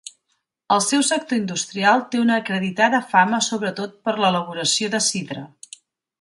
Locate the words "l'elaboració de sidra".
4.25-5.47